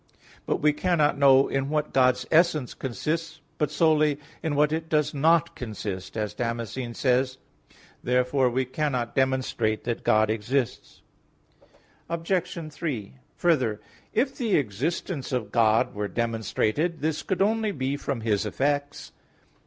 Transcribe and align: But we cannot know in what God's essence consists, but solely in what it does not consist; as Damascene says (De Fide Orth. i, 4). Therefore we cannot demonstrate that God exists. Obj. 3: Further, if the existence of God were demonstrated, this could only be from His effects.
But 0.47 0.63
we 0.63 0.73
cannot 0.73 1.19
know 1.19 1.47
in 1.47 1.69
what 1.69 1.93
God's 1.93 2.25
essence 2.31 2.73
consists, 2.73 3.39
but 3.59 3.69
solely 3.69 4.19
in 4.41 4.55
what 4.55 4.71
it 4.73 4.89
does 4.89 5.13
not 5.13 5.55
consist; 5.55 6.17
as 6.17 6.33
Damascene 6.33 6.95
says 6.95 7.33
(De 7.33 7.35
Fide 7.35 7.45
Orth. 7.45 7.75
i, 7.75 7.75
4). 7.75 7.77
Therefore 8.41 8.49
we 8.49 8.65
cannot 8.65 9.13
demonstrate 9.15 9.83
that 9.83 10.03
God 10.03 10.31
exists. 10.31 11.03
Obj. 12.09 12.33
3: 12.73 13.13
Further, 13.35 13.79
if 14.11 14.35
the 14.35 14.55
existence 14.55 15.31
of 15.31 15.51
God 15.51 15.93
were 15.93 16.07
demonstrated, 16.07 17.01
this 17.01 17.21
could 17.21 17.43
only 17.43 17.71
be 17.71 17.95
from 17.95 18.21
His 18.21 18.43
effects. 18.43 19.11